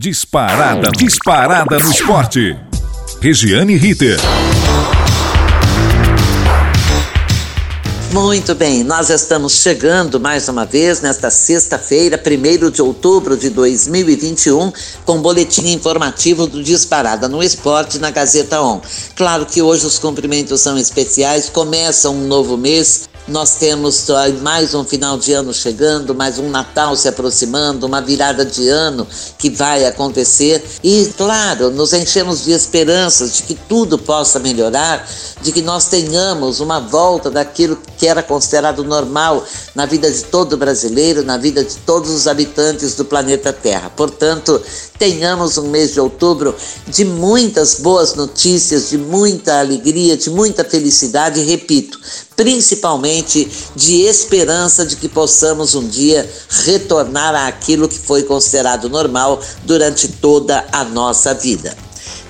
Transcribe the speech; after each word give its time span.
Disparada, 0.00 0.92
disparada 0.96 1.76
no 1.80 1.90
esporte. 1.90 2.56
Regiane 3.20 3.74
Ritter. 3.74 4.16
Muito 8.12 8.54
bem, 8.54 8.84
nós 8.84 9.10
estamos 9.10 9.54
chegando 9.54 10.20
mais 10.20 10.48
uma 10.48 10.64
vez 10.64 11.00
nesta 11.00 11.30
sexta-feira, 11.30 12.16
1 12.16 12.70
de 12.70 12.80
outubro 12.80 13.36
de 13.36 13.50
2021, 13.50 14.72
com 15.04 15.18
o 15.18 15.20
boletim 15.20 15.72
informativo 15.72 16.46
do 16.46 16.62
Disparada 16.62 17.28
no 17.28 17.42
Esporte 17.42 17.98
na 17.98 18.10
Gazeta 18.10 18.62
On. 18.62 18.80
Claro 19.14 19.44
que 19.44 19.60
hoje 19.60 19.84
os 19.84 19.98
cumprimentos 19.98 20.60
são 20.60 20.78
especiais, 20.78 21.50
começa 21.50 22.08
um 22.08 22.26
novo 22.26 22.56
mês, 22.56 23.07
nós 23.28 23.56
temos 23.56 24.06
mais 24.40 24.74
um 24.74 24.84
final 24.84 25.18
de 25.18 25.32
ano 25.32 25.52
chegando, 25.52 26.14
mais 26.14 26.38
um 26.38 26.48
Natal 26.48 26.96
se 26.96 27.08
aproximando, 27.08 27.86
uma 27.86 28.00
virada 28.00 28.44
de 28.44 28.68
ano 28.68 29.06
que 29.38 29.50
vai 29.50 29.84
acontecer 29.84 30.64
e, 30.82 31.12
claro, 31.16 31.70
nos 31.70 31.92
enchemos 31.92 32.44
de 32.44 32.52
esperanças 32.52 33.36
de 33.36 33.42
que 33.42 33.54
tudo 33.54 33.98
possa 33.98 34.38
melhorar, 34.38 35.06
de 35.42 35.52
que 35.52 35.60
nós 35.60 35.86
tenhamos 35.86 36.60
uma 36.60 36.80
volta 36.80 37.30
daquilo 37.30 37.78
que 37.98 38.06
era 38.06 38.22
considerado 38.22 38.82
normal 38.82 39.44
na 39.74 39.84
vida 39.84 40.10
de 40.10 40.24
todo 40.24 40.56
brasileiro, 40.56 41.22
na 41.22 41.36
vida 41.36 41.62
de 41.62 41.76
todos 41.78 42.10
os 42.10 42.26
habitantes 42.26 42.94
do 42.94 43.04
planeta 43.04 43.52
Terra. 43.52 43.90
Portanto, 43.90 44.60
tenhamos 44.98 45.58
um 45.58 45.68
mês 45.68 45.92
de 45.92 46.00
outubro 46.00 46.54
de 46.86 47.04
muitas 47.04 47.74
boas 47.74 48.14
notícias, 48.14 48.88
de 48.88 48.96
muita 48.96 49.60
alegria, 49.60 50.16
de 50.16 50.30
muita 50.30 50.64
felicidade, 50.64 51.40
repito, 51.42 51.98
principalmente 52.38 53.50
de 53.74 54.02
esperança 54.02 54.86
de 54.86 54.94
que 54.94 55.08
possamos 55.08 55.74
um 55.74 55.88
dia 55.88 56.30
retornar 56.48 57.34
àquilo 57.34 57.88
que 57.88 57.98
foi 57.98 58.22
considerado 58.22 58.88
normal 58.88 59.40
durante 59.64 60.06
toda 60.06 60.64
a 60.70 60.84
nossa 60.84 61.34
vida. 61.34 61.76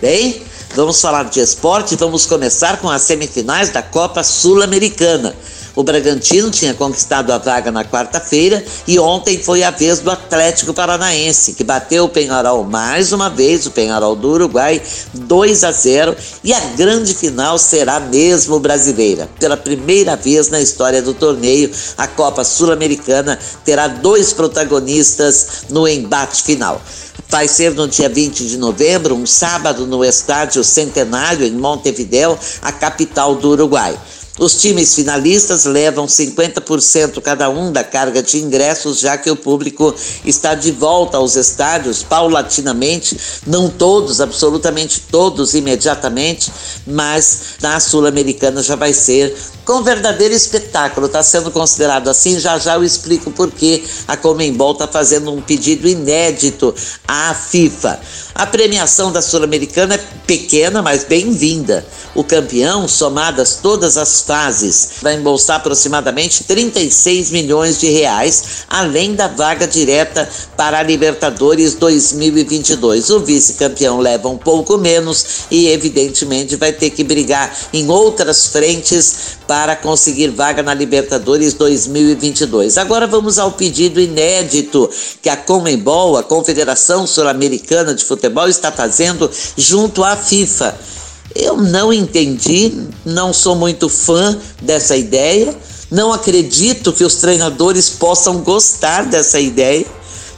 Bem, 0.01 0.43
vamos 0.75 0.99
falar 0.99 1.25
de 1.25 1.41
esporte, 1.41 1.95
vamos 1.95 2.25
começar 2.25 2.79
com 2.81 2.89
as 2.89 3.03
semifinais 3.03 3.69
da 3.69 3.83
Copa 3.83 4.25
Sul-Americana. 4.25 5.37
O 5.79 5.85
Bragantino 5.85 6.51
tinha 6.51 6.75
conquistado 6.75 7.31
a 7.31 7.39
vaga 7.39 7.71
na 7.71 7.85
quarta-feira 7.85 8.65
e 8.85 8.99
ontem 8.99 9.39
foi 9.39 9.63
a 9.63 9.71
vez 9.71 10.01
do 10.01 10.11
Atlético 10.11 10.75
Paranaense, 10.75 11.53
que 11.53 11.63
bateu 11.63 12.07
o 12.07 12.09
Penharol 12.09 12.65
mais 12.65 13.13
uma 13.13 13.31
vez, 13.31 13.65
o 13.65 13.71
Penharol 13.71 14.17
do 14.17 14.29
Uruguai, 14.29 14.83
2 15.15 15.63
a 15.63 15.71
0 15.71 16.17
e 16.43 16.53
a 16.53 16.59
grande 16.77 17.15
final 17.15 17.57
será 17.59 18.01
mesmo 18.01 18.59
brasileira. 18.59 19.29
Pela 19.39 19.57
primeira 19.57 20.17
vez 20.17 20.49
na 20.49 20.61
história 20.61 21.01
do 21.01 21.15
torneio, 21.15 21.71
a 21.97 22.09
Copa 22.09 22.43
Sul-Americana 22.43 23.39
terá 23.65 23.87
dois 23.87 24.33
protagonistas 24.33 25.47
no 25.71 25.87
embate 25.87 26.43
final. 26.43 26.83
Vai 27.29 27.47
ser 27.47 27.75
no 27.75 27.87
dia 27.87 28.09
20 28.09 28.49
de 28.49 28.57
novembro, 28.57 29.15
um 29.15 29.27
sábado, 29.27 29.87
no 29.87 30.05
Estádio 30.05 30.65
Centenário, 30.65 31.47
em 31.47 31.53
Montevidéu, 31.53 32.37
a 32.63 32.73
capital 32.73 33.37
do 33.37 33.51
Uruguai. 33.51 33.97
Os 34.39 34.55
times 34.55 34.95
finalistas 34.95 35.65
levam 35.65 36.07
50% 36.07 37.21
cada 37.21 37.51
um 37.51 37.73
da 37.73 37.83
carga 37.83 38.23
de 38.23 38.39
ingressos, 38.39 39.01
já 39.01 39.19
que 39.19 39.31
o 39.31 39.37
público 39.37 39.95
está 40.25 40.55
de 40.55 40.71
volta 40.71 41.17
aos 41.17 41.35
estádios 41.35 42.05
paulatinamente, 42.05 43.19
não 43.47 43.69
todos, 43.69 44.21
absolutamente 44.21 45.01
todos 45.11 45.55
imediatamente, 45.55 46.53
mas 46.87 47.57
na 47.61 47.81
Sul-Americana 47.81 48.63
já 48.63 48.77
vai 48.77 48.93
ser 48.93 49.35
com 49.69 49.83
verdadeiro 49.83 50.33
espetáculo. 50.33 51.09
Está 51.09 51.23
sendo 51.23 51.51
considerado 51.51 52.09
assim. 52.09 52.41
Já 52.41 52.59
já 52.59 52.77
eu 52.77 52.83
explico 52.85 53.31
por 53.31 53.51
que 53.51 53.85
a 54.07 54.17
Comembol 54.17 54.73
está 54.73 54.89
fazendo 54.89 55.31
um 55.31 55.43
pedido 55.43 55.87
inédito 55.87 56.75
à 57.07 57.35
FIFA. 57.35 58.01
A 58.35 58.47
premiação 58.47 59.13
da 59.13 59.21
Sul-Americana 59.21 59.97
é 59.97 60.05
pequena, 60.27 60.81
mas 60.81 61.05
bem-vinda. 61.05 61.85
O 62.15 62.25
campeão, 62.25 62.89
somadas 62.89 63.59
todas 63.63 63.99
as 63.99 64.23
fases, 64.29 64.91
vai 65.01 65.15
embolsar 65.15 65.57
aproximadamente 65.57 66.45
36 66.45 67.31
milhões 67.31 67.81
de 67.81 67.89
reais, 67.89 68.67
além 68.69 69.15
da 69.15 69.27
vaga 69.27 69.67
direta 69.67 70.29
para 70.55 70.81
a 70.81 70.83
Libertadores 70.83 71.73
2022. 71.73 73.09
O 73.09 73.21
vice-campeão 73.21 74.01
leva 74.01 74.29
um 74.29 74.37
pouco 74.37 74.77
menos 74.77 75.47
e, 75.51 75.69
evidentemente, 75.69 76.57
vai 76.57 76.75
ter 76.75 76.91
que 76.91 77.03
brigar 77.03 77.57
em 77.73 77.89
outras 77.89 78.49
frentes 78.49 79.39
para 79.47 79.75
conseguir 79.75 80.29
vaga 80.29 80.63
na 80.63 80.75
Libertadores 80.75 81.55
2022. 81.55 82.77
Agora 82.77 83.07
vamos 83.07 83.39
ao 83.39 83.53
pedido 83.53 83.99
inédito 83.99 84.91
que 85.23 85.31
a 85.31 85.39
Comembol, 85.39 86.19
a 86.19 86.23
Confederação 86.23 87.07
Sul-Americana 87.07 87.95
de 87.95 88.05
Futebol, 88.05 88.47
está 88.47 88.71
fazendo 88.71 89.31
junto 89.57 90.05
à 90.05 90.15
FIFA. 90.17 90.98
Eu 91.35 91.57
não 91.57 91.93
entendi, 91.93 92.73
não 93.05 93.33
sou 93.33 93.55
muito 93.55 93.89
fã 93.89 94.39
dessa 94.63 94.97
ideia, 94.97 95.55
não 95.91 96.13
acredito 96.13 96.93
que 96.93 97.05
os 97.05 97.17
treinadores 97.17 97.89
possam 97.89 98.39
gostar 98.39 99.07
dessa 99.07 99.41
ideia 99.41 99.87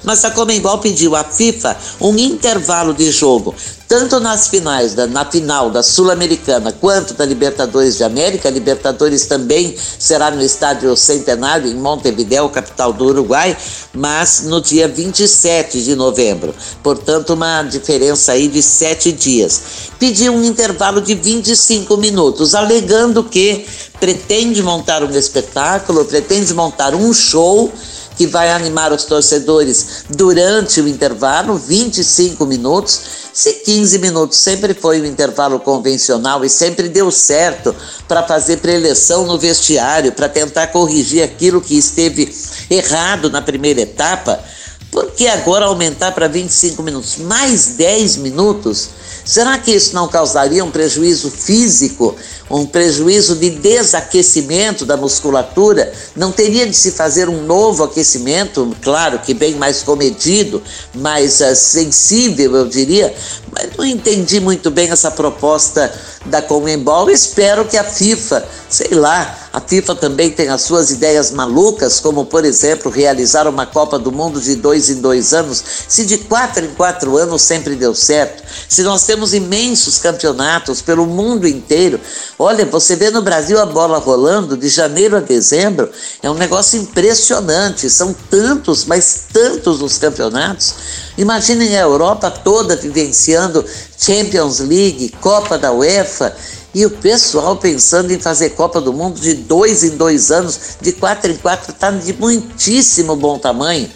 mas 0.02 0.24
a 0.24 0.30
Comembol 0.30 0.78
pediu 0.78 1.14
à 1.14 1.24
FIFA 1.24 1.76
um 2.00 2.16
intervalo 2.16 2.94
de 2.94 3.10
jogo 3.10 3.54
tanto 3.90 4.20
nas 4.20 4.46
finais, 4.46 4.94
da, 4.94 5.04
na 5.08 5.24
final 5.24 5.68
da 5.68 5.82
Sul-Americana 5.82 6.70
quanto 6.70 7.12
da 7.12 7.24
Libertadores 7.24 7.96
de 7.96 8.04
América. 8.04 8.48
A 8.48 8.52
Libertadores 8.52 9.26
também 9.26 9.74
será 9.98 10.30
no 10.30 10.40
Estádio 10.40 10.96
Centenário, 10.96 11.68
em 11.68 11.74
Montevideo, 11.74 12.48
capital 12.50 12.92
do 12.92 13.06
Uruguai, 13.06 13.56
mas 13.92 14.42
no 14.44 14.60
dia 14.60 14.86
27 14.86 15.82
de 15.82 15.96
novembro. 15.96 16.54
Portanto, 16.84 17.34
uma 17.34 17.64
diferença 17.64 18.30
aí 18.30 18.46
de 18.46 18.62
sete 18.62 19.10
dias. 19.10 19.60
Pediu 19.98 20.34
um 20.34 20.44
intervalo 20.44 21.00
de 21.00 21.16
25 21.16 21.96
minutos, 21.96 22.54
alegando 22.54 23.24
que 23.24 23.66
pretende 23.98 24.62
montar 24.62 25.02
um 25.02 25.10
espetáculo, 25.10 26.04
pretende 26.04 26.54
montar 26.54 26.94
um 26.94 27.12
show 27.12 27.68
que 28.16 28.26
vai 28.26 28.50
animar 28.50 28.92
os 28.92 29.04
torcedores 29.04 30.04
durante 30.10 30.80
o 30.80 30.88
intervalo, 30.88 31.56
25 31.56 32.44
minutos. 32.46 33.00
Se 33.32 33.52
15 33.64 33.98
minutos 33.98 34.38
sempre 34.38 34.74
foi 34.74 35.00
o 35.00 35.06
intervalo 35.06 35.60
convencional 35.60 36.44
e 36.44 36.50
sempre 36.50 36.88
deu 36.88 37.10
certo 37.10 37.74
para 38.06 38.22
fazer 38.22 38.58
preleção 38.58 39.24
no 39.26 39.38
vestiário, 39.38 40.12
para 40.12 40.28
tentar 40.28 40.68
corrigir 40.68 41.22
aquilo 41.22 41.60
que 41.60 41.78
esteve 41.78 42.34
errado 42.68 43.30
na 43.30 43.40
primeira 43.40 43.80
etapa, 43.80 44.42
por 44.90 45.12
que 45.12 45.28
agora 45.28 45.66
aumentar 45.66 46.12
para 46.12 46.26
25 46.26 46.82
minutos? 46.82 47.16
Mais 47.18 47.76
10 47.76 48.16
minutos? 48.16 48.90
Será 49.24 49.56
que 49.58 49.70
isso 49.70 49.94
não 49.94 50.08
causaria 50.08 50.64
um 50.64 50.70
prejuízo 50.70 51.30
físico, 51.30 52.16
um 52.50 52.66
prejuízo 52.66 53.36
de 53.36 53.50
desaquecimento 53.50 54.84
da 54.84 54.96
musculatura? 54.96 55.92
Não 56.16 56.32
teria 56.32 56.66
de 56.66 56.74
se 56.74 56.90
fazer 56.90 57.28
um 57.28 57.44
novo 57.44 57.84
aquecimento, 57.84 58.74
claro 58.82 59.20
que 59.20 59.32
bem 59.32 59.54
mais 59.54 59.82
comedido, 59.82 60.62
mais 60.94 61.40
uh, 61.40 61.54
sensível, 61.54 62.56
eu 62.56 62.66
diria, 62.66 63.14
mas 63.52 63.76
não 63.76 63.84
entendi 63.84 64.40
muito 64.40 64.70
bem 64.70 64.90
essa 64.90 65.10
proposta 65.10 65.92
da 66.26 66.42
Comembol. 66.42 67.10
Espero 67.10 67.64
que 67.64 67.76
a 67.76 67.84
FIFA, 67.84 68.46
sei 68.68 68.90
lá, 68.90 69.48
a 69.52 69.60
FIFA 69.60 69.94
também 69.94 70.30
tem 70.30 70.48
as 70.48 70.62
suas 70.62 70.90
ideias 70.90 71.30
malucas, 71.30 71.98
como 72.00 72.24
por 72.24 72.44
exemplo 72.44 72.90
realizar 72.90 73.48
uma 73.48 73.66
Copa 73.66 73.98
do 73.98 74.12
Mundo 74.12 74.40
de 74.40 74.56
dois 74.56 74.90
em 74.90 75.00
dois 75.00 75.32
anos. 75.32 75.62
Se 75.88 76.04
de 76.04 76.18
quatro 76.18 76.64
em 76.64 76.74
quatro 76.74 77.16
anos 77.16 77.42
sempre 77.42 77.74
deu 77.74 77.94
certo, 77.94 78.39
se 78.68 78.82
nós 78.82 79.04
temos 79.04 79.34
imensos 79.34 79.98
campeonatos 79.98 80.80
pelo 80.80 81.06
mundo 81.06 81.46
inteiro, 81.46 82.00
olha, 82.38 82.64
você 82.64 82.96
vê 82.96 83.10
no 83.10 83.22
Brasil 83.22 83.60
a 83.60 83.66
bola 83.66 83.98
rolando 83.98 84.56
de 84.56 84.68
janeiro 84.68 85.16
a 85.16 85.20
dezembro, 85.20 85.90
é 86.22 86.30
um 86.30 86.34
negócio 86.34 86.80
impressionante. 86.80 87.90
São 87.90 88.14
tantos, 88.30 88.84
mas 88.84 89.26
tantos 89.32 89.82
os 89.82 89.98
campeonatos. 89.98 90.74
Imaginem 91.18 91.76
a 91.76 91.82
Europa 91.82 92.30
toda 92.30 92.76
vivenciando 92.76 93.64
Champions 93.98 94.60
League, 94.60 95.14
Copa 95.20 95.58
da 95.58 95.72
UEFA 95.72 96.34
e 96.72 96.86
o 96.86 96.90
pessoal 96.90 97.56
pensando 97.56 98.12
em 98.12 98.18
fazer 98.18 98.50
Copa 98.50 98.80
do 98.80 98.92
Mundo 98.92 99.20
de 99.20 99.34
dois 99.34 99.82
em 99.82 99.96
dois 99.96 100.30
anos, 100.30 100.58
de 100.80 100.92
quatro 100.92 101.30
em 101.30 101.36
quatro, 101.36 101.72
está 101.72 101.90
de 101.90 102.12
muitíssimo 102.12 103.16
bom 103.16 103.38
tamanho. 103.38 103.90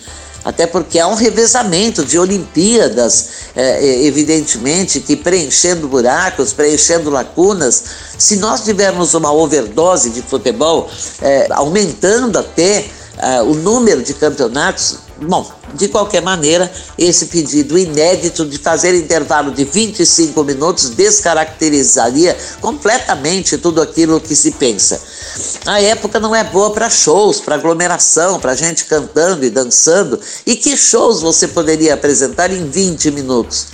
Até 0.44 0.66
porque 0.66 0.98
há 0.98 1.06
um 1.08 1.14
revezamento 1.14 2.04
de 2.04 2.18
Olimpíadas, 2.18 3.28
é, 3.56 4.04
evidentemente, 4.04 5.00
que 5.00 5.16
preenchendo 5.16 5.88
buracos, 5.88 6.52
preenchendo 6.52 7.08
lacunas. 7.08 7.82
Se 8.18 8.36
nós 8.36 8.62
tivermos 8.62 9.14
uma 9.14 9.32
overdose 9.32 10.10
de 10.10 10.20
futebol, 10.20 10.90
é, 11.22 11.46
aumentando 11.50 12.38
até 12.38 12.84
uh, 13.18 13.50
o 13.50 13.54
número 13.54 14.02
de 14.02 14.14
campeonatos, 14.14 14.98
bom, 15.20 15.50
de 15.74 15.88
qualquer 15.88 16.22
maneira, 16.22 16.70
esse 16.96 17.26
pedido 17.26 17.78
inédito 17.78 18.44
de 18.44 18.58
fazer 18.58 18.94
intervalo 18.94 19.50
de 19.50 19.64
25 19.64 20.42
minutos 20.44 20.90
descaracterizaria 20.90 22.36
completamente 22.60 23.58
tudo 23.58 23.82
aquilo 23.82 24.20
que 24.20 24.34
se 24.36 24.52
pensa. 24.52 25.00
A 25.66 25.80
época 25.80 26.20
não 26.20 26.34
é 26.34 26.44
boa 26.44 26.70
para 26.70 26.90
shows, 26.90 27.40
para 27.40 27.56
aglomeração, 27.56 28.38
para 28.38 28.54
gente 28.54 28.84
cantando 28.84 29.44
e 29.44 29.50
dançando. 29.50 30.20
E 30.46 30.56
que 30.56 30.76
shows 30.76 31.20
você 31.20 31.48
poderia 31.48 31.94
apresentar 31.94 32.52
em 32.52 32.68
20 32.68 33.10
minutos? 33.10 33.66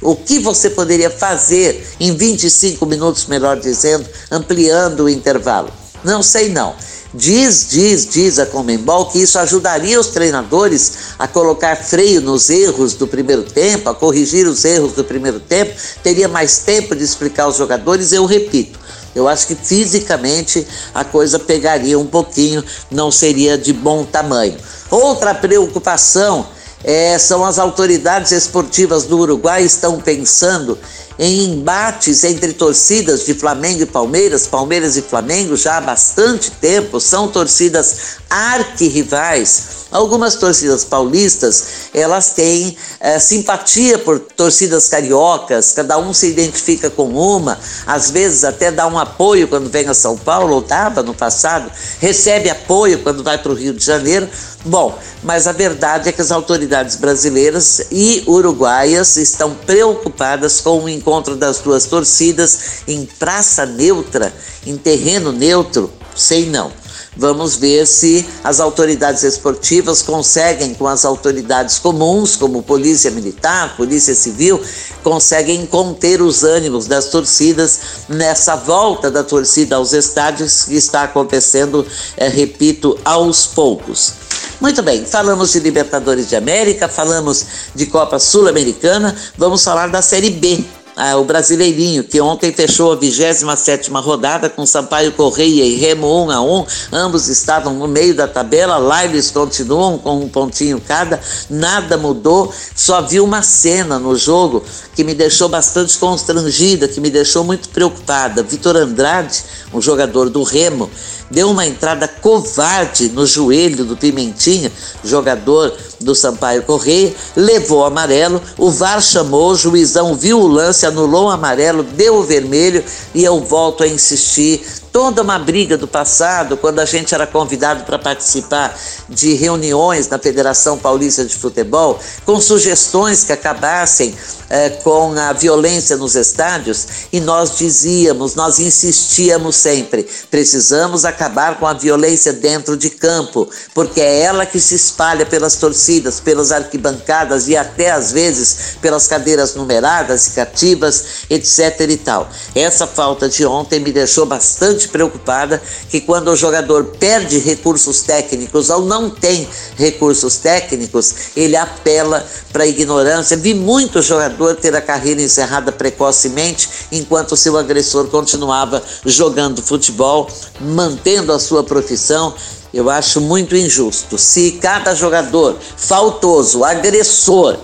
O 0.00 0.14
que 0.14 0.38
você 0.38 0.70
poderia 0.70 1.10
fazer 1.10 1.84
em 1.98 2.14
25 2.14 2.86
minutos, 2.86 3.26
melhor 3.26 3.58
dizendo, 3.58 4.08
ampliando 4.30 5.04
o 5.04 5.08
intervalo? 5.08 5.72
Não 6.04 6.22
sei 6.22 6.50
não. 6.50 6.74
Diz, 7.14 7.68
diz, 7.70 8.06
diz 8.06 8.38
a 8.38 8.44
Comembol 8.44 9.06
que 9.06 9.18
isso 9.18 9.38
ajudaria 9.38 9.98
os 9.98 10.08
treinadores 10.08 11.14
a 11.18 11.26
colocar 11.26 11.74
freio 11.74 12.20
nos 12.20 12.50
erros 12.50 12.92
do 12.92 13.06
primeiro 13.06 13.44
tempo, 13.44 13.88
a 13.88 13.94
corrigir 13.94 14.46
os 14.46 14.62
erros 14.62 14.92
do 14.92 15.02
primeiro 15.02 15.40
tempo, 15.40 15.74
teria 16.02 16.28
mais 16.28 16.58
tempo 16.58 16.94
de 16.94 17.02
explicar 17.02 17.44
aos 17.44 17.56
jogadores. 17.56 18.12
Eu 18.12 18.26
repito, 18.26 18.78
eu 19.14 19.26
acho 19.26 19.46
que 19.46 19.54
fisicamente 19.54 20.66
a 20.94 21.02
coisa 21.02 21.38
pegaria 21.38 21.98
um 21.98 22.06
pouquinho, 22.06 22.62
não 22.90 23.10
seria 23.10 23.56
de 23.56 23.72
bom 23.72 24.04
tamanho. 24.04 24.58
Outra 24.90 25.34
preocupação 25.34 26.46
é, 26.84 27.18
são 27.18 27.42
as 27.42 27.58
autoridades 27.58 28.32
esportivas 28.32 29.04
do 29.04 29.18
Uruguai 29.18 29.62
estão 29.64 29.98
pensando 29.98 30.78
em 31.18 31.46
embates 31.46 32.22
entre 32.22 32.52
torcidas 32.52 33.26
de 33.26 33.34
Flamengo 33.34 33.82
e 33.82 33.86
Palmeiras, 33.86 34.46
Palmeiras 34.46 34.96
e 34.96 35.02
Flamengo 35.02 35.56
já 35.56 35.78
há 35.78 35.80
bastante 35.80 36.52
tempo, 36.52 37.00
são 37.00 37.26
torcidas 37.26 38.18
arquirrivais. 38.30 39.78
Algumas 39.90 40.36
torcidas 40.36 40.84
paulistas, 40.84 41.64
elas 41.94 42.32
têm 42.32 42.76
é, 43.00 43.18
simpatia 43.18 43.98
por 43.98 44.20
torcidas 44.20 44.86
cariocas, 44.86 45.72
cada 45.72 45.98
um 45.98 46.12
se 46.12 46.26
identifica 46.26 46.90
com 46.90 47.08
uma, 47.08 47.58
às 47.86 48.10
vezes 48.10 48.44
até 48.44 48.70
dá 48.70 48.86
um 48.86 48.98
apoio 48.98 49.48
quando 49.48 49.70
vem 49.70 49.88
a 49.88 49.94
São 49.94 50.16
Paulo, 50.16 50.56
ou 50.56 50.60
dava 50.60 51.02
no 51.02 51.14
passado, 51.14 51.72
recebe 52.00 52.50
apoio 52.50 52.98
quando 52.98 53.24
vai 53.24 53.38
para 53.38 53.50
o 53.50 53.54
Rio 53.54 53.72
de 53.72 53.84
Janeiro. 53.84 54.28
Bom, 54.64 54.98
mas 55.22 55.46
a 55.46 55.52
verdade 55.52 56.10
é 56.10 56.12
que 56.12 56.20
as 56.20 56.30
autoridades 56.30 56.96
brasileiras 56.96 57.86
e 57.90 58.22
uruguaias 58.26 59.16
estão 59.16 59.54
preocupadas 59.54 60.60
com 60.60 60.84
o 60.84 60.88
encontro 60.88 61.07
das 61.36 61.58
duas 61.60 61.86
torcidas 61.86 62.58
em 62.86 63.06
praça 63.18 63.64
neutra, 63.64 64.32
em 64.66 64.76
terreno 64.76 65.32
neutro, 65.32 65.90
sei 66.14 66.46
não. 66.46 66.70
Vamos 67.16 67.56
ver 67.56 67.84
se 67.84 68.24
as 68.44 68.60
autoridades 68.60 69.24
esportivas 69.24 70.02
conseguem, 70.02 70.72
com 70.74 70.86
as 70.86 71.04
autoridades 71.04 71.78
comuns, 71.78 72.36
como 72.36 72.62
Polícia 72.62 73.10
Militar, 73.10 73.76
Polícia 73.76 74.14
Civil, 74.14 74.62
conseguem 75.02 75.66
conter 75.66 76.22
os 76.22 76.44
ânimos 76.44 76.86
das 76.86 77.06
torcidas 77.06 77.80
nessa 78.08 78.54
volta 78.54 79.10
da 79.10 79.24
torcida 79.24 79.74
aos 79.74 79.92
estádios 79.92 80.64
que 80.64 80.76
está 80.76 81.02
acontecendo, 81.02 81.84
é, 82.16 82.28
repito, 82.28 82.96
aos 83.04 83.46
poucos. 83.46 84.12
Muito 84.60 84.82
bem, 84.82 85.04
falamos 85.04 85.52
de 85.52 85.60
Libertadores 85.60 86.28
de 86.28 86.36
América, 86.36 86.88
falamos 86.88 87.46
de 87.74 87.86
Copa 87.86 88.18
Sul-Americana, 88.20 89.16
vamos 89.36 89.64
falar 89.64 89.88
da 89.88 90.02
Série 90.02 90.30
B 90.30 90.64
ah, 91.00 91.16
o 91.16 91.22
Brasileirinho, 91.22 92.02
que 92.02 92.20
ontem 92.20 92.52
fechou 92.52 92.90
a 92.90 92.96
27 92.96 93.88
rodada 93.92 94.50
com 94.50 94.66
Sampaio 94.66 95.12
Correia 95.12 95.64
e 95.64 95.76
Remo 95.76 96.24
1 96.24 96.30
a 96.32 96.40
1 96.40 96.66
ambos 96.92 97.28
estavam 97.28 97.72
no 97.74 97.86
meio 97.86 98.16
da 98.16 98.26
tabela, 98.26 98.78
lá 98.78 99.04
eles 99.04 99.30
continuam 99.30 99.96
com 99.96 100.18
um 100.18 100.28
pontinho 100.28 100.80
cada, 100.80 101.20
nada 101.48 101.96
mudou, 101.96 102.52
só 102.74 103.00
vi 103.00 103.20
uma 103.20 103.42
cena 103.42 103.96
no 104.00 104.16
jogo 104.16 104.64
que 104.96 105.04
me 105.04 105.14
deixou 105.14 105.48
bastante 105.48 105.96
constrangida, 105.96 106.88
que 106.88 107.00
me 107.00 107.10
deixou 107.10 107.44
muito 107.44 107.68
preocupada. 107.68 108.42
Vitor 108.42 108.74
Andrade, 108.74 109.44
um 109.72 109.80
jogador 109.80 110.28
do 110.28 110.42
Remo, 110.42 110.90
deu 111.30 111.48
uma 111.48 111.64
entrada 111.64 112.08
covarde 112.08 113.08
no 113.10 113.24
joelho 113.24 113.84
do 113.84 113.96
Pimentinha, 113.96 114.72
jogador 115.04 115.72
do 116.00 116.14
Sampaio 116.14 116.62
Correia, 116.62 117.14
levou 117.36 117.80
o 117.80 117.84
amarelo, 117.84 118.40
o 118.56 118.70
VAR 118.70 119.00
chamou, 119.02 119.52
o 119.52 119.56
juizão 119.56 120.14
viu 120.14 120.40
o 120.40 120.46
lance, 120.46 120.86
anulou 120.86 121.26
o 121.26 121.30
amarelo, 121.30 121.82
deu 121.82 122.16
o 122.16 122.22
vermelho. 122.22 122.84
E 123.14 123.24
eu 123.24 123.40
volto 123.40 123.82
a 123.82 123.88
insistir 123.88 124.62
toda 124.98 125.22
uma 125.22 125.38
briga 125.38 125.76
do 125.76 125.86
passado, 125.86 126.56
quando 126.56 126.80
a 126.80 126.84
gente 126.84 127.14
era 127.14 127.24
convidado 127.24 127.84
para 127.84 128.00
participar 128.00 128.76
de 129.08 129.32
reuniões 129.34 130.08
na 130.08 130.18
Federação 130.18 130.76
Paulista 130.76 131.24
de 131.24 131.36
Futebol, 131.36 132.00
com 132.26 132.40
sugestões 132.40 133.22
que 133.22 133.30
acabassem 133.30 134.12
eh, 134.50 134.70
com 134.82 135.12
a 135.12 135.32
violência 135.32 135.96
nos 135.96 136.16
estádios, 136.16 136.88
e 137.12 137.20
nós 137.20 137.56
dizíamos, 137.56 138.34
nós 138.34 138.58
insistíamos 138.58 139.54
sempre: 139.54 140.04
precisamos 140.32 141.04
acabar 141.04 141.60
com 141.60 141.66
a 141.68 141.74
violência 141.74 142.32
dentro 142.32 142.76
de 142.76 142.90
campo, 142.90 143.48
porque 143.72 144.00
é 144.00 144.22
ela 144.22 144.44
que 144.44 144.58
se 144.58 144.74
espalha 144.74 145.24
pelas 145.24 145.54
torcidas, 145.54 146.18
pelas 146.18 146.50
arquibancadas 146.50 147.46
e 147.46 147.56
até 147.56 147.92
às 147.92 148.10
vezes 148.10 148.78
pelas 148.82 149.06
cadeiras 149.06 149.54
numeradas 149.54 150.26
e 150.26 150.30
cativas, 150.32 151.04
etc. 151.30 151.86
e 151.88 151.96
tal. 151.98 152.28
Essa 152.52 152.84
falta 152.84 153.28
de 153.28 153.46
ontem 153.46 153.78
me 153.78 153.92
deixou 153.92 154.26
bastante 154.26 154.87
preocupada 154.88 155.62
que 155.88 156.00
quando 156.00 156.28
o 156.28 156.36
jogador 156.36 156.84
perde 156.98 157.38
recursos 157.38 158.00
técnicos 158.00 158.70
ou 158.70 158.84
não 158.84 159.10
tem 159.10 159.48
recursos 159.76 160.36
técnicos, 160.36 161.14
ele 161.36 161.56
apela 161.56 162.26
para 162.52 162.64
a 162.64 162.66
ignorância. 162.66 163.36
Vi 163.36 163.54
muito 163.54 164.02
jogador 164.02 164.56
ter 164.56 164.74
a 164.74 164.80
carreira 164.80 165.22
encerrada 165.22 165.70
precocemente 165.70 166.68
enquanto 166.90 167.36
seu 167.36 167.56
agressor 167.56 168.08
continuava 168.08 168.82
jogando 169.04 169.62
futebol, 169.62 170.28
mantendo 170.60 171.32
a 171.32 171.38
sua 171.38 171.62
profissão. 171.62 172.34
Eu 172.72 172.90
acho 172.90 173.20
muito 173.20 173.56
injusto. 173.56 174.18
Se 174.18 174.52
cada 174.60 174.94
jogador 174.94 175.56
faltoso, 175.76 176.64
agressor, 176.64 177.58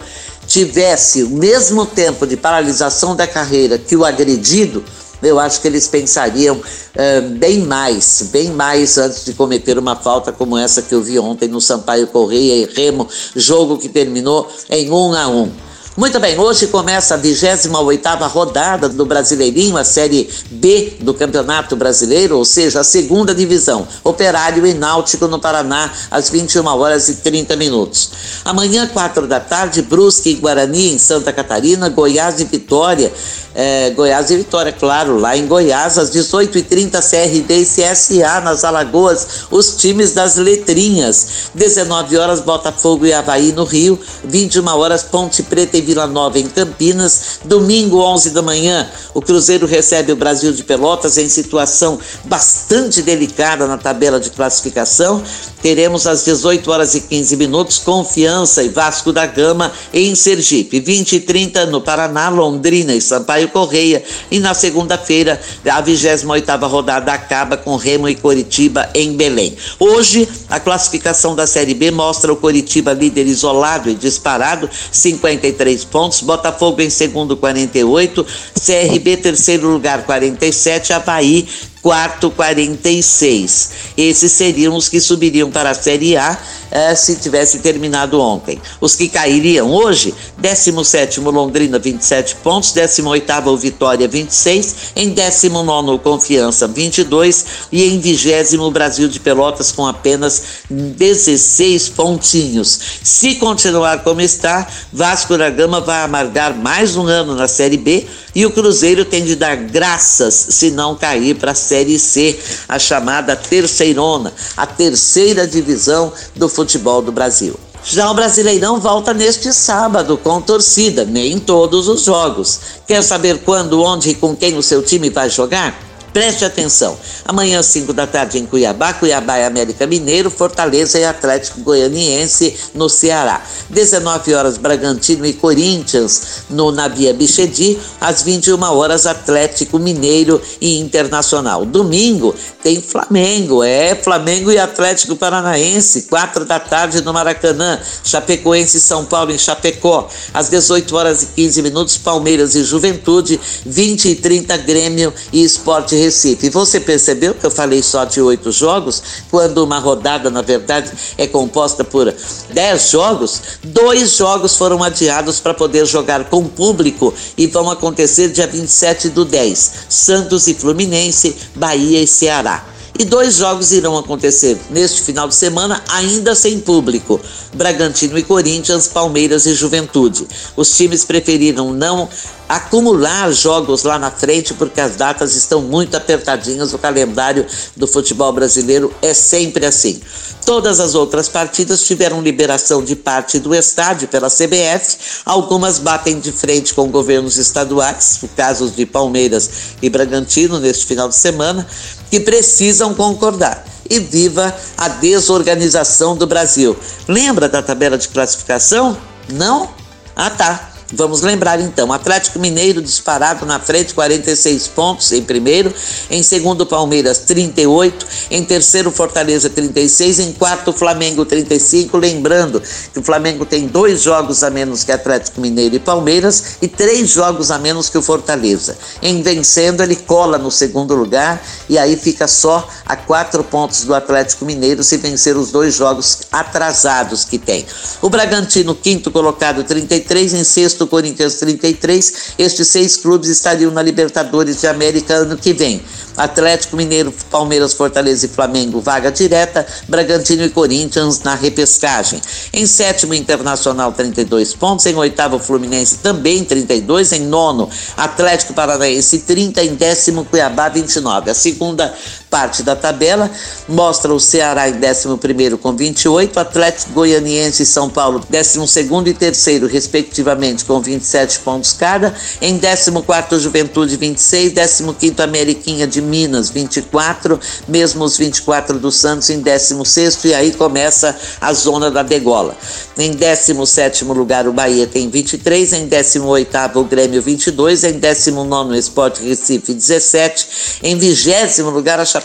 tivesse 0.46 1.22
o 1.22 1.30
mesmo 1.30 1.86
tempo 1.86 2.26
de 2.26 2.36
paralisação 2.36 3.16
da 3.16 3.26
carreira 3.26 3.78
que 3.78 3.96
o 3.96 4.04
agredido, 4.04 4.84
eu 5.22 5.38
acho 5.38 5.60
que 5.60 5.68
eles 5.68 5.86
pensariam 5.86 6.56
uh, 6.56 7.28
bem 7.38 7.60
mais, 7.60 8.28
bem 8.32 8.50
mais 8.50 8.98
antes 8.98 9.24
de 9.24 9.32
cometer 9.32 9.78
uma 9.78 9.96
falta 9.96 10.32
como 10.32 10.56
essa 10.56 10.82
que 10.82 10.94
eu 10.94 11.02
vi 11.02 11.18
ontem 11.18 11.48
no 11.48 11.60
Sampaio 11.60 12.06
Correia 12.06 12.54
e 12.54 12.74
Remo, 12.74 13.08
jogo 13.34 13.78
que 13.78 13.88
terminou 13.88 14.50
em 14.68 14.90
1 14.90 14.94
um 14.94 15.14
a 15.14 15.28
1. 15.28 15.42
Um. 15.42 15.63
Muito 15.96 16.18
bem, 16.18 16.36
hoje 16.36 16.66
começa 16.66 17.14
a 17.14 17.18
28ª 17.18 18.28
rodada 18.28 18.88
do 18.88 19.06
Brasileirinho, 19.06 19.76
a 19.76 19.84
Série 19.84 20.28
B 20.50 20.94
do 20.98 21.14
Campeonato 21.14 21.76
Brasileiro, 21.76 22.36
ou 22.36 22.44
seja, 22.44 22.80
a 22.80 22.84
segunda 22.84 23.32
divisão. 23.32 23.86
Operário 24.02 24.66
e 24.66 24.74
Náutico 24.74 25.28
no 25.28 25.38
Paraná, 25.38 25.88
às 26.10 26.28
21 26.28 26.66
horas 26.66 27.08
e 27.08 27.14
30 27.16 27.54
minutos. 27.54 28.10
Amanhã, 28.44 28.88
4 28.92 29.28
da 29.28 29.38
tarde, 29.38 29.82
Brusque 29.82 30.30
e 30.30 30.34
Guarani 30.34 30.94
em 30.94 30.98
Santa 30.98 31.32
Catarina, 31.32 31.88
Goiás 31.88 32.40
e 32.40 32.44
Vitória 32.44 33.12
é, 33.54 33.90
Goiás 33.90 34.30
e 34.30 34.36
Vitória, 34.36 34.72
claro, 34.72 35.18
lá 35.18 35.36
em 35.36 35.46
Goiás, 35.46 35.96
às 35.96 36.10
18h30, 36.10 37.00
CRD 37.00 37.60
e 37.60 37.64
CSA 37.64 38.40
nas 38.40 38.64
Alagoas, 38.64 39.46
os 39.50 39.76
times 39.76 40.12
das 40.12 40.36
letrinhas. 40.36 41.50
19 41.54 42.16
horas, 42.16 42.40
Botafogo 42.40 43.06
e 43.06 43.12
Havaí 43.12 43.52
no 43.52 43.64
Rio, 43.64 43.98
21 44.24 44.66
horas, 44.66 45.04
Ponte 45.04 45.42
Preta 45.42 45.76
e 45.76 45.80
Vila 45.84 46.06
Nova 46.06 46.38
em 46.38 46.48
Campinas. 46.48 47.40
Domingo, 47.44 48.00
11 48.00 48.30
da 48.30 48.42
manhã, 48.42 48.88
o 49.12 49.22
Cruzeiro 49.22 49.66
recebe 49.66 50.12
o 50.12 50.16
Brasil 50.16 50.52
de 50.52 50.64
Pelotas 50.64 51.18
em 51.18 51.28
situação 51.28 51.98
bastante 52.24 53.02
delicada 53.02 53.66
na 53.66 53.78
tabela 53.78 54.18
de 54.18 54.30
classificação. 54.30 55.22
Teremos 55.62 56.06
às 56.06 56.24
18 56.24 56.70
horas 56.70 56.94
e 56.94 57.00
15 57.00 57.36
minutos 57.36 57.78
Confiança 57.78 58.62
e 58.62 58.68
Vasco 58.68 59.12
da 59.12 59.26
Gama 59.26 59.72
em 59.92 60.14
Sergipe. 60.14 60.80
20 60.80 61.16
e 61.16 61.20
30 61.20 61.66
no 61.66 61.80
Paraná, 61.80 62.28
Londrina 62.28 62.94
e 62.94 63.00
Sampaio 63.00 63.48
Correia. 63.48 64.02
E 64.30 64.38
na 64.38 64.54
segunda-feira, 64.54 65.40
a 65.70 65.80
28 65.80 66.66
rodada 66.66 67.12
acaba 67.12 67.56
com 67.56 67.76
Remo 67.76 68.08
e 68.08 68.14
Coritiba 68.14 68.88
em 68.94 69.14
Belém. 69.14 69.56
Hoje, 69.78 70.28
a 70.48 70.60
classificação 70.60 71.34
da 71.34 71.46
Série 71.46 71.74
B 71.74 71.90
mostra 71.90 72.32
o 72.32 72.36
Coritiba 72.36 72.92
líder 72.92 73.26
isolado 73.26 73.88
e 73.90 73.94
disparado, 73.94 74.68
53 74.92 75.73
pontos, 75.82 76.20
Botafogo 76.20 76.82
em 76.82 76.90
segundo, 76.90 77.38
48, 77.38 78.26
CRB 78.54 79.16
terceiro 79.16 79.68
lugar, 79.68 80.04
47, 80.04 80.92
Havaí 80.92 81.48
quarto 81.84 82.30
46. 82.30 83.70
Esses 83.94 84.32
seriam 84.32 84.74
os 84.74 84.88
que 84.88 84.98
subiriam 84.98 85.50
para 85.50 85.68
a 85.68 85.74
Série 85.74 86.16
A 86.16 86.38
eh, 86.70 86.94
se 86.94 87.16
tivesse 87.16 87.58
terminado 87.58 88.18
ontem. 88.18 88.58
Os 88.80 88.96
que 88.96 89.06
cairiam 89.06 89.70
hoje, 89.70 90.14
17 90.38 91.20
Londrina 91.20 91.78
27 91.78 92.36
pontos, 92.36 92.72
18 92.72 93.56
Vitória 93.58 94.08
26, 94.08 94.76
em 94.96 95.10
19 95.10 95.98
Confiança 95.98 96.66
22 96.66 97.44
e 97.70 97.84
em 97.84 98.00
20 98.00 98.70
Brasil 98.72 99.06
de 99.06 99.20
Pelotas 99.20 99.70
com 99.70 99.86
apenas 99.86 100.42
16 100.70 101.90
pontinhos. 101.90 102.80
Se 103.02 103.34
continuar 103.34 104.02
como 104.02 104.22
está, 104.22 104.66
Vasco 104.90 105.36
da 105.36 105.50
Gama 105.50 105.82
vai 105.82 106.02
amargar 106.02 106.56
mais 106.56 106.96
um 106.96 107.06
ano 107.06 107.34
na 107.34 107.46
Série 107.46 107.76
B 107.76 108.06
e 108.34 108.46
o 108.46 108.50
Cruzeiro 108.50 109.04
tem 109.04 109.22
de 109.22 109.36
dar 109.36 109.54
graças 109.54 110.46
se 110.48 110.70
não 110.70 110.96
cair 110.96 111.36
para 111.36 111.52
a 111.52 111.54
Série 111.54 111.73
C, 111.98 112.38
a 112.68 112.78
chamada 112.78 113.34
terceirona, 113.36 114.32
a 114.56 114.66
terceira 114.66 115.46
divisão 115.46 116.12
do 116.34 116.48
futebol 116.48 117.02
do 117.02 117.12
Brasil. 117.12 117.58
Já 117.84 118.10
o 118.10 118.14
Brasileirão 118.14 118.80
volta 118.80 119.12
neste 119.12 119.52
sábado 119.52 120.16
com 120.16 120.40
torcida, 120.40 121.04
nem 121.04 121.38
todos 121.38 121.86
os 121.86 122.04
jogos. 122.04 122.58
Quer 122.86 123.02
saber 123.02 123.42
quando, 123.44 123.82
onde 123.82 124.10
e 124.10 124.14
com 124.14 124.34
quem 124.34 124.56
o 124.56 124.62
seu 124.62 124.82
time 124.82 125.10
vai 125.10 125.28
jogar? 125.28 125.83
Preste 126.14 126.44
atenção. 126.44 126.96
Amanhã, 127.24 127.60
5 127.60 127.92
da 127.92 128.06
tarde, 128.06 128.38
em 128.38 128.46
Cuiabá, 128.46 128.92
Cuiabá 128.92 129.36
e 129.40 129.44
América 129.44 129.84
Mineiro, 129.84 130.30
Fortaleza 130.30 130.96
e 130.96 131.04
Atlético 131.04 131.60
Goianiense 131.60 132.56
no 132.72 132.88
Ceará. 132.88 133.42
19 133.68 134.32
horas, 134.32 134.56
Bragantino 134.56 135.26
e 135.26 135.32
Corinthians 135.32 136.44
no 136.48 136.70
Navia 136.70 137.12
Bichedi. 137.12 137.80
Às 138.00 138.22
21 138.22 138.62
horas, 138.62 139.06
Atlético 139.06 139.76
Mineiro 139.80 140.40
e 140.60 140.78
Internacional. 140.78 141.64
Domingo 141.64 142.32
tem 142.62 142.80
Flamengo, 142.80 143.64
é 143.64 143.96
Flamengo 143.96 144.52
e 144.52 144.58
Atlético 144.58 145.16
Paranaense, 145.16 146.02
4 146.02 146.44
da 146.44 146.60
tarde 146.60 147.02
no 147.02 147.12
Maracanã. 147.12 147.80
Chapecoense 148.04 148.76
e 148.76 148.80
São 148.80 149.04
Paulo 149.04 149.32
em 149.32 149.38
Chapecó. 149.38 150.08
Às 150.32 150.48
18 150.48 150.94
horas 150.94 151.22
e 151.24 151.26
15 151.26 151.60
minutos, 151.60 151.98
Palmeiras 151.98 152.54
e 152.54 152.62
Juventude. 152.62 153.40
20 153.66 154.10
e 154.10 154.14
30, 154.14 154.56
Grêmio 154.58 155.12
e 155.32 155.42
Esporte 155.42 156.03
Recife. 156.04 156.50
Você 156.50 156.80
percebeu 156.80 157.34
que 157.34 157.44
eu 157.44 157.50
falei 157.50 157.82
só 157.82 158.04
de 158.04 158.20
oito 158.20 158.52
jogos, 158.52 159.02
quando 159.30 159.64
uma 159.64 159.78
rodada, 159.78 160.30
na 160.30 160.42
verdade, 160.42 160.92
é 161.16 161.26
composta 161.26 161.82
por 161.82 162.12
dez 162.50 162.90
jogos? 162.90 163.40
Dois 163.62 164.16
jogos 164.16 164.56
foram 164.56 164.82
adiados 164.82 165.40
para 165.40 165.54
poder 165.54 165.86
jogar 165.86 166.24
com 166.24 166.44
público 166.44 167.12
e 167.36 167.46
vão 167.46 167.70
acontecer 167.70 168.28
dia 168.28 168.46
27 168.46 169.08
do 169.08 169.24
10. 169.24 169.72
Santos 169.88 170.46
e 170.46 170.54
Fluminense, 170.54 171.36
Bahia 171.54 172.02
e 172.02 172.06
Ceará. 172.06 172.73
E 172.96 173.04
dois 173.04 173.34
jogos 173.34 173.72
irão 173.72 173.98
acontecer 173.98 174.56
neste 174.70 175.02
final 175.02 175.26
de 175.26 175.34
semana, 175.34 175.82
ainda 175.88 176.32
sem 176.34 176.60
público: 176.60 177.20
Bragantino 177.52 178.16
e 178.16 178.22
Corinthians, 178.22 178.86
Palmeiras 178.86 179.46
e 179.46 179.54
Juventude. 179.54 180.28
Os 180.56 180.76
times 180.76 181.04
preferiram 181.04 181.72
não 181.72 182.08
acumular 182.48 183.32
jogos 183.32 183.82
lá 183.82 183.98
na 183.98 184.10
frente, 184.10 184.54
porque 184.54 184.80
as 184.80 184.96
datas 184.96 185.34
estão 185.34 185.62
muito 185.62 185.96
apertadinhas. 185.96 186.72
O 186.72 186.78
calendário 186.78 187.46
do 187.74 187.86
futebol 187.86 188.32
brasileiro 188.32 188.94
é 189.02 189.12
sempre 189.12 189.66
assim. 189.66 190.00
Todas 190.44 190.78
as 190.78 190.94
outras 190.94 191.28
partidas 191.28 191.82
tiveram 191.84 192.20
liberação 192.20 192.84
de 192.84 192.94
parte 192.94 193.38
do 193.38 193.54
estádio 193.54 194.06
pela 194.08 194.28
CBF. 194.28 194.96
Algumas 195.24 195.78
batem 195.78 196.20
de 196.20 196.30
frente 196.30 196.74
com 196.74 196.90
governos 196.90 197.38
estaduais, 197.38 198.18
o 198.22 198.28
caso 198.28 198.70
de 198.70 198.84
Palmeiras 198.84 199.50
e 199.80 199.88
Bragantino 199.88 200.60
neste 200.60 200.84
final 200.84 201.08
de 201.08 201.16
semana, 201.16 201.66
que 202.10 202.20
precisam 202.20 202.94
concordar. 202.94 203.64
E 203.88 204.00
viva 204.00 204.54
a 204.78 204.88
desorganização 204.88 206.16
do 206.16 206.26
Brasil. 206.26 206.74
Lembra 207.06 207.48
da 207.48 207.62
tabela 207.62 207.98
de 207.98 208.08
classificação? 208.08 208.96
Não? 209.28 209.68
Ah, 210.16 210.30
tá. 210.30 210.73
Vamos 210.92 211.22
lembrar 211.22 211.60
então: 211.60 211.92
Atlético 211.92 212.38
Mineiro 212.38 212.82
disparado 212.82 213.46
na 213.46 213.58
frente, 213.58 213.94
46 213.94 214.68
pontos 214.68 215.12
em 215.12 215.22
primeiro. 215.22 215.72
Em 216.10 216.22
segundo, 216.22 216.66
Palmeiras, 216.66 217.18
38. 217.18 218.06
Em 218.30 218.44
terceiro, 218.44 218.90
Fortaleza, 218.90 219.48
36. 219.48 220.18
Em 220.18 220.32
quarto, 220.32 220.72
Flamengo, 220.72 221.24
35. 221.24 221.96
Lembrando 221.96 222.62
que 222.92 222.98
o 222.98 223.02
Flamengo 223.02 223.46
tem 223.46 223.66
dois 223.66 224.02
jogos 224.02 224.42
a 224.42 224.50
menos 224.50 224.84
que 224.84 224.92
Atlético 224.92 225.40
Mineiro 225.40 225.74
e 225.74 225.78
Palmeiras 225.78 226.56
e 226.60 226.68
três 226.68 227.10
jogos 227.10 227.50
a 227.50 227.58
menos 227.58 227.88
que 227.88 227.98
o 227.98 228.02
Fortaleza. 228.02 228.76
Em 229.00 229.22
vencendo, 229.22 229.82
ele 229.82 229.96
cola 229.96 230.38
no 230.38 230.50
segundo 230.50 230.94
lugar 230.94 231.42
e 231.68 231.78
aí 231.78 231.96
fica 231.96 232.28
só 232.28 232.68
a 232.84 232.96
quatro 232.96 233.42
pontos 233.42 233.84
do 233.84 233.94
Atlético 233.94 234.44
Mineiro 234.44 234.84
se 234.84 234.96
vencer 234.96 235.36
os 235.36 235.50
dois 235.50 235.74
jogos 235.74 236.20
atrasados 236.30 237.24
que 237.24 237.38
tem. 237.38 237.64
O 238.02 238.10
Bragantino, 238.10 238.74
quinto 238.74 239.10
colocado, 239.10 239.64
33. 239.64 240.34
Em 240.34 240.44
sexto, 240.44 240.73
sexto, 240.74 240.86
Corinthians 240.86 241.34
33. 241.36 242.12
Estes 242.38 242.68
seis 242.68 242.96
clubes 242.96 243.28
estariam 243.28 243.70
na 243.70 243.82
Libertadores 243.82 244.60
de 244.60 244.66
América 244.66 245.14
ano 245.14 245.36
que 245.36 245.52
vem. 245.52 245.80
Atlético 246.16 246.76
Mineiro, 246.76 247.12
Palmeiras, 247.30 247.72
Fortaleza 247.72 248.26
e 248.26 248.28
Flamengo, 248.28 248.80
vaga 248.80 249.10
direta, 249.10 249.66
Bragantino 249.88 250.44
e 250.44 250.48
Corinthians 250.48 251.20
na 251.20 251.34
repescagem. 251.34 252.20
Em 252.52 252.66
sétimo, 252.66 253.14
Internacional, 253.14 253.92
32 253.92 254.54
pontos. 254.54 254.86
Em 254.86 254.94
oitavo, 254.94 255.38
Fluminense, 255.38 255.98
também 255.98 256.44
32. 256.44 257.12
Em 257.12 257.20
nono, 257.20 257.68
Atlético 257.96 258.54
Paranaense, 258.54 259.20
30. 259.20 259.64
Em 259.64 259.74
décimo, 259.74 260.24
Cuiabá, 260.24 260.68
29. 260.68 261.30
A 261.30 261.34
segunda 261.34 261.92
parte 262.34 262.64
da 262.64 262.74
tabela 262.74 263.30
mostra 263.68 264.12
o 264.12 264.18
Ceará 264.18 264.68
em 264.68 264.72
décimo 264.72 265.16
primeiro 265.16 265.56
com 265.56 265.72
28, 265.72 266.40
Atlético 266.40 266.90
Goianiense 266.90 267.62
e 267.62 267.66
São 267.66 267.88
Paulo, 267.88 268.26
décimo 268.28 268.66
segundo 268.66 269.06
e 269.06 269.14
terceiro, 269.14 269.68
respectivamente, 269.68 270.64
com 270.64 270.80
27 270.80 271.38
pontos 271.38 271.72
cada. 271.74 272.12
Em 272.42 272.56
décimo 272.56 273.04
quarto, 273.04 273.38
Juventude, 273.38 273.96
26. 273.96 274.52
Décimo 274.52 274.94
quinto, 274.94 275.22
Ameriquinha 275.22 275.86
de 275.86 276.02
Minas, 276.02 276.50
24, 276.50 277.38
mesmo 277.68 278.02
os 278.02 278.18
24 278.18 278.80
do 278.80 278.90
Santos 278.90 279.30
em 279.30 279.40
16 279.40 280.24
e 280.24 280.34
aí 280.34 280.50
começa 280.50 281.16
a 281.40 281.52
zona 281.52 281.88
da 281.88 282.02
degola. 282.02 282.56
Em 282.98 283.12
17 283.12 284.04
lugar 284.06 284.48
o 284.48 284.52
Bahia 284.52 284.88
tem 284.88 285.08
23, 285.08 285.72
em 285.72 285.86
18 285.86 286.80
o 286.80 286.84
Grêmio 286.84 287.22
22, 287.22 287.84
em 287.84 287.92
19 287.92 288.72
o 288.72 288.74
Sport 288.74 289.20
Recife 289.20 289.72
17, 289.72 290.80
em 290.82 290.98
20 290.98 291.62
lugar 291.62 292.00
a 292.00 292.04
Chapecoense 292.04 292.23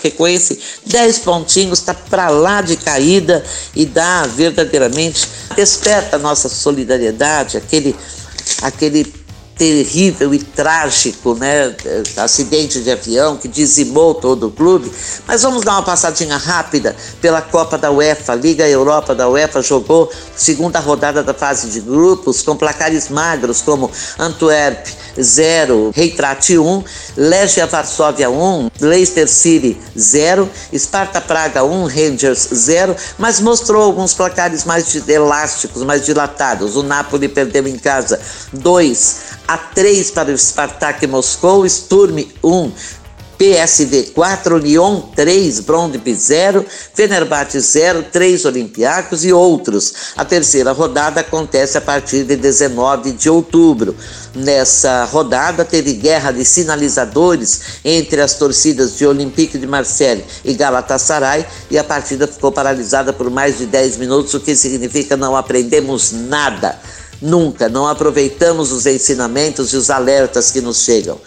10 0.86 1.20
pontinhos, 1.20 1.80
está 1.80 1.94
para 1.94 2.30
lá 2.30 2.62
de 2.62 2.78
caída 2.78 3.44
e 3.76 3.86
dá 3.86 4.26
verdadeiramente 4.28 5.28
desperta 5.56 6.16
a 6.16 6.20
nossa 6.20 6.50
solidariedade, 6.50 7.58
aquele 7.58 7.96
aquele 8.62 9.14
terrível 9.60 10.34
e 10.34 10.40
trágico, 10.40 11.36
né, 11.36 11.76
acidente 12.16 12.80
de 12.80 12.90
avião 12.90 13.36
que 13.36 13.50
dizimou 13.50 14.16
todo 14.16 14.48
o 14.48 14.52
clube. 14.52 14.90
Mas 15.28 15.42
vamos 15.42 15.66
dar 15.66 15.74
uma 15.74 15.84
passadinha 15.84 16.38
rápida 16.38 16.96
pela 17.20 17.42
Copa 17.42 17.78
da 17.78 17.92
UEFA. 17.92 18.36
Liga 18.36 18.66
Europa 18.66 19.14
da 19.14 19.28
UEFA 19.28 19.62
jogou 19.62 20.10
segunda 20.34 20.80
rodada 20.80 21.22
da 21.22 21.34
fase 21.34 21.68
de 21.68 21.82
grupos 21.82 22.42
com 22.42 22.56
placares 22.56 23.10
magros 23.10 23.62
como 23.62 23.92
Antwerp 24.18 24.88
0, 25.22 25.92
Reitrat 25.94 26.52
1, 26.52 26.84
Legia 27.18 27.66
Varsóvia 27.66 28.30
1, 28.30 28.72
Leicester 28.80 29.28
City 29.28 29.78
0, 29.98 30.50
Sparta 30.74 31.20
Praga 31.20 31.66
1, 31.66 31.84
Rangers 31.88 32.48
0, 32.54 32.96
mas 33.18 33.42
mostrou 33.42 33.84
alguns 33.84 34.14
placares 34.14 34.64
mais 34.64 34.96
elásticos, 35.06 35.84
mais 35.84 36.06
dilatados. 36.06 36.78
O 36.78 36.84
Napoli 36.84 37.28
perdeu 37.28 37.68
em 37.68 37.78
casa 37.78 38.22
2 38.54 39.40
a 39.50 39.58
3 39.58 40.12
para 40.12 40.32
o 40.32 40.38
Spartak 40.38 41.08
Moscou, 41.08 41.68
Sturm 41.68 42.24
1, 42.44 42.72
PSV 43.36 44.12
4, 44.14 44.58
Lyon 44.60 45.02
3, 45.16 45.62
Brondby 45.62 46.14
0, 46.14 46.64
Fenerbahçe 46.94 47.60
0, 47.60 48.06
3 48.12 48.46
Olympiacos 48.46 49.26
e 49.26 49.34
outros. 49.34 50.14
A 50.16 50.24
terceira 50.24 50.72
rodada 50.72 51.22
acontece 51.22 51.80
a 51.80 51.82
partir 51.82 52.26
de 52.26 52.36
19 52.36 53.14
de 53.14 53.28
outubro. 53.28 53.96
Nessa 54.36 55.04
rodada 55.06 55.66
teve 55.66 55.94
guerra 55.94 56.32
de 56.32 56.46
sinalizadores 56.46 57.80
entre 57.84 58.22
as 58.22 58.36
torcidas 58.36 58.98
de 58.98 59.08
Olympique 59.08 59.58
de 59.58 59.66
Marseille 59.66 60.24
e 60.46 60.54
Galatasaray 60.54 61.44
e 61.72 61.80
a 61.80 61.84
partida 61.84 62.28
ficou 62.28 62.52
paralisada 62.52 63.12
por 63.12 63.32
mais 63.32 63.58
de 63.58 63.66
10 63.66 63.98
minutos, 63.98 64.32
o 64.36 64.40
que 64.40 64.56
significa 64.56 65.18
não 65.18 65.36
aprendemos 65.36 66.12
nada. 66.12 66.78
Nunca, 67.22 67.68
não 67.68 67.88
aproveitamos 67.88 68.72
os 68.72 68.86
ensinamentos 68.86 69.74
e 69.74 69.78
os 69.78 69.90
alertas 69.90 70.52
que 70.52 70.62
nos 70.62 70.84
chegam. 70.84 71.20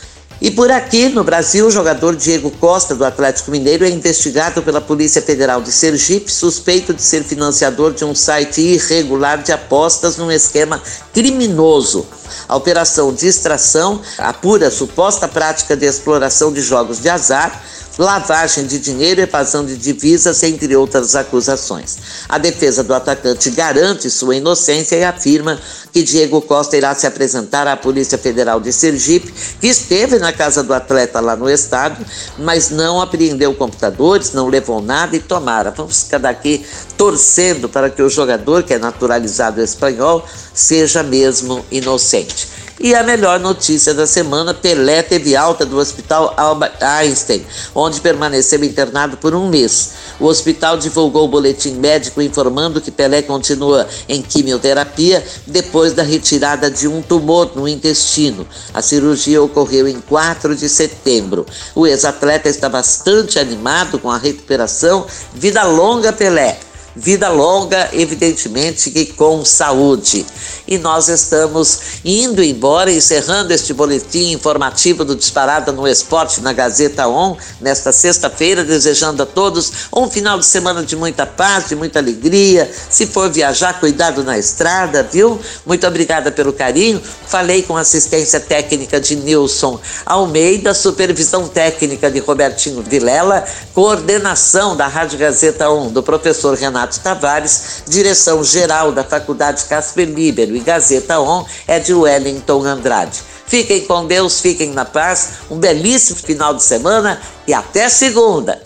E 0.42 0.50
por 0.50 0.72
aqui, 0.72 1.08
no 1.08 1.22
Brasil, 1.22 1.68
o 1.68 1.70
jogador 1.70 2.16
Diego 2.16 2.50
Costa, 2.50 2.96
do 2.96 3.04
Atlético 3.04 3.52
Mineiro, 3.52 3.84
é 3.84 3.88
investigado 3.88 4.60
pela 4.60 4.80
Polícia 4.80 5.22
Federal 5.22 5.62
de 5.62 5.70
Sergipe, 5.70 6.32
suspeito 6.32 6.92
de 6.92 7.00
ser 7.00 7.22
financiador 7.22 7.92
de 7.92 8.04
um 8.04 8.12
site 8.12 8.60
irregular 8.60 9.40
de 9.40 9.52
apostas 9.52 10.16
num 10.16 10.32
esquema 10.32 10.82
criminoso. 11.14 12.04
A 12.48 12.56
operação 12.56 13.14
de 13.14 13.28
extração 13.28 14.00
apura 14.18 14.68
suposta 14.68 15.28
prática 15.28 15.76
de 15.76 15.86
exploração 15.86 16.52
de 16.52 16.60
jogos 16.60 17.00
de 17.00 17.08
azar 17.08 17.62
lavagem 17.98 18.66
de 18.66 18.78
dinheiro, 18.78 19.20
evasão 19.20 19.64
de 19.64 19.76
divisas, 19.76 20.42
entre 20.42 20.74
outras 20.76 21.14
acusações. 21.14 21.98
A 22.28 22.38
defesa 22.38 22.82
do 22.82 22.94
atacante 22.94 23.50
garante 23.50 24.08
sua 24.10 24.36
inocência 24.36 24.96
e 24.96 25.04
afirma 25.04 25.60
que 25.92 26.02
Diego 26.02 26.40
Costa 26.40 26.76
irá 26.76 26.94
se 26.94 27.06
apresentar 27.06 27.66
à 27.66 27.76
Polícia 27.76 28.16
Federal 28.16 28.60
de 28.60 28.72
Sergipe, 28.72 29.32
que 29.60 29.66
esteve 29.66 30.18
na 30.18 30.32
casa 30.32 30.62
do 30.62 30.72
atleta 30.72 31.20
lá 31.20 31.36
no 31.36 31.48
estado, 31.48 32.04
mas 32.38 32.70
não 32.70 33.00
apreendeu 33.00 33.54
computadores, 33.54 34.32
não 34.32 34.48
levou 34.48 34.80
nada 34.80 35.14
e 35.14 35.20
tomara. 35.20 35.70
Vamos 35.70 36.04
ficar 36.04 36.18
daqui 36.18 36.64
torcendo 36.96 37.68
para 37.68 37.90
que 37.90 38.02
o 38.02 38.08
jogador, 38.08 38.62
que 38.62 38.74
é 38.74 38.78
naturalizado 38.78 39.60
espanhol, 39.60 40.26
seja 40.54 41.02
mesmo 41.02 41.64
inocente. 41.70 42.61
E 42.82 42.96
a 42.96 43.02
melhor 43.04 43.38
notícia 43.38 43.94
da 43.94 44.08
semana: 44.08 44.52
Pelé 44.52 45.02
teve 45.02 45.36
alta 45.36 45.64
do 45.64 45.78
Hospital 45.78 46.34
Albert 46.36 46.78
Einstein, 46.80 47.46
onde 47.72 48.00
permaneceu 48.00 48.64
internado 48.64 49.16
por 49.16 49.36
um 49.36 49.48
mês. 49.48 49.92
O 50.18 50.26
hospital 50.26 50.76
divulgou 50.76 51.26
o 51.26 51.28
boletim 51.28 51.74
médico 51.74 52.20
informando 52.20 52.80
que 52.80 52.90
Pelé 52.90 53.22
continua 53.22 53.86
em 54.08 54.20
quimioterapia 54.20 55.24
depois 55.46 55.92
da 55.92 56.02
retirada 56.02 56.68
de 56.68 56.88
um 56.88 57.00
tumor 57.00 57.52
no 57.54 57.68
intestino. 57.68 58.44
A 58.74 58.82
cirurgia 58.82 59.40
ocorreu 59.40 59.86
em 59.86 60.00
4 60.00 60.56
de 60.56 60.68
setembro. 60.68 61.46
O 61.76 61.86
ex-atleta 61.86 62.48
está 62.48 62.68
bastante 62.68 63.38
animado 63.38 63.96
com 64.00 64.10
a 64.10 64.18
recuperação. 64.18 65.06
Vida 65.32 65.62
longa, 65.62 66.12
Pelé! 66.12 66.71
Vida 66.94 67.30
longa, 67.30 67.88
evidentemente, 67.92 68.92
e 68.94 69.06
com 69.06 69.44
saúde. 69.44 70.26
E 70.68 70.76
nós 70.76 71.08
estamos 71.08 71.78
indo 72.04 72.42
embora, 72.42 72.92
encerrando 72.92 73.52
este 73.52 73.72
boletim 73.72 74.32
informativo 74.32 75.04
do 75.04 75.16
Disparada 75.16 75.72
no 75.72 75.88
Esporte 75.88 76.42
na 76.42 76.52
Gazeta 76.52 77.08
On, 77.08 77.36
nesta 77.60 77.92
sexta-feira, 77.92 78.62
desejando 78.62 79.22
a 79.22 79.26
todos 79.26 79.72
um 79.94 80.08
final 80.08 80.38
de 80.38 80.44
semana 80.44 80.82
de 80.82 80.94
muita 80.94 81.24
paz, 81.24 81.68
de 81.68 81.74
muita 81.74 81.98
alegria. 81.98 82.70
Se 82.90 83.06
for 83.06 83.30
viajar, 83.30 83.80
cuidado 83.80 84.22
na 84.22 84.38
estrada, 84.38 85.02
viu? 85.02 85.40
Muito 85.64 85.86
obrigada 85.86 86.30
pelo 86.30 86.52
carinho. 86.52 87.00
Falei 87.26 87.62
com 87.62 87.76
assistência 87.76 88.38
técnica 88.38 89.00
de 89.00 89.16
Nilson 89.16 89.80
Almeida, 90.04 90.74
supervisão 90.74 91.48
técnica 91.48 92.10
de 92.10 92.18
Robertinho 92.18 92.82
Vilela, 92.82 93.44
coordenação 93.72 94.76
da 94.76 94.86
Rádio 94.86 95.18
Gazeta 95.18 95.70
On, 95.70 95.88
do 95.88 96.02
professor 96.02 96.54
Renato. 96.54 96.81
Renato 96.82 97.00
Tavares, 97.00 97.82
direção-geral 97.86 98.90
da 98.90 99.04
Faculdade 99.04 99.64
Casper 99.66 100.08
Libero 100.08 100.56
e 100.56 100.60
Gazeta 100.60 101.20
On 101.20 101.44
é 101.66 101.78
de 101.78 101.94
Wellington 101.94 102.64
Andrade. 102.64 103.20
Fiquem 103.46 103.82
com 103.82 104.06
Deus, 104.06 104.40
fiquem 104.40 104.72
na 104.72 104.84
paz, 104.84 105.34
um 105.50 105.58
belíssimo 105.58 106.18
final 106.18 106.54
de 106.54 106.62
semana 106.62 107.20
e 107.46 107.54
até 107.54 107.88
segunda. 107.88 108.60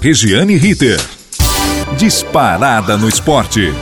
Regiane 0.00 0.56
Ritter. 0.56 1.00
Disparada 1.96 2.96
no 2.96 3.08
esporte. 3.08 3.72